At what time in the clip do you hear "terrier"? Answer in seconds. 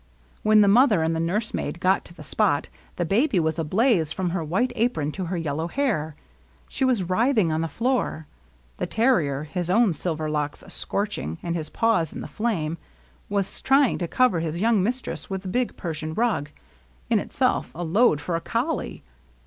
8.87-9.43